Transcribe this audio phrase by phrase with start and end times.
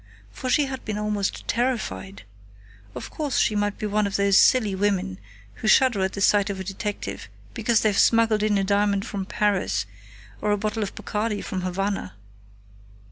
[0.31, 2.23] For she had been almost terrified....
[2.95, 5.19] Of course she might be one of those silly women
[5.57, 9.27] who shudder at the sight of a detective, because they've smuggled in a diamond from
[9.27, 9.85] Paris
[10.41, 12.15] or a bottle of Bacardi from Havana....